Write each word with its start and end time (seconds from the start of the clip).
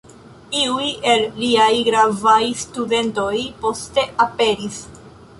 Iuj 0.59 0.85
el 1.09 1.25
liaj 1.41 1.67
gravaj 1.89 2.39
studentoj 2.61 3.33
poste 3.65 4.07
aperis. 4.25 4.81